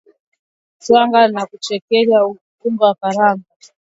[0.81, 2.17] twanga na kuchekecha
[2.67, 3.47] unga wa karanga